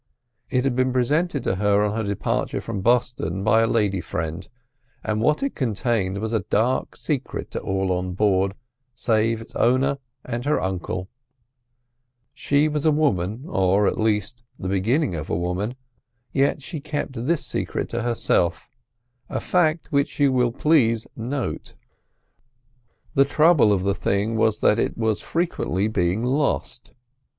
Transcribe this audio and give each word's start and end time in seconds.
It 0.49 0.63
had 0.63 0.75
been 0.75 0.91
presented 0.91 1.43
to 1.43 1.57
her 1.57 1.83
on 1.83 1.95
her 1.95 2.01
departure 2.03 2.59
from 2.59 2.81
Boston 2.81 3.43
by 3.43 3.61
a 3.61 3.67
lady 3.67 4.01
friend, 4.01 4.49
and 5.03 5.21
what 5.21 5.43
it 5.43 5.53
contained 5.53 6.17
was 6.17 6.33
a 6.33 6.39
dark 6.39 6.95
secret 6.95 7.51
to 7.51 7.59
all 7.59 7.91
on 7.91 8.13
board, 8.13 8.55
save 8.95 9.41
its 9.41 9.55
owner 9.55 9.99
and 10.25 10.43
her 10.43 10.59
uncle; 10.59 11.07
she 12.33 12.67
was 12.67 12.83
a 12.87 12.91
woman, 12.91 13.45
or, 13.47 13.85
at 13.85 13.93
all 13.93 14.07
events, 14.07 14.41
the 14.57 14.67
beginning 14.67 15.13
of 15.13 15.29
a 15.29 15.37
woman, 15.37 15.75
yet 16.33 16.63
she 16.63 16.79
kept 16.79 17.27
this 17.27 17.45
secret 17.45 17.87
to 17.89 18.01
herself—a 18.01 19.39
fact 19.39 19.91
which 19.91 20.19
you 20.19 20.31
will 20.31 20.51
please 20.51 21.05
note. 21.15 21.75
The 23.13 23.23
trouble 23.25 23.71
of 23.71 23.83
the 23.83 23.93
thing 23.93 24.35
was 24.35 24.61
that 24.61 24.79
it 24.79 24.97
was 24.97 25.21
frequently 25.21 25.87
being 25.87 26.23
lost. 26.23 26.91